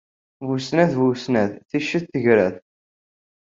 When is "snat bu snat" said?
0.67-1.53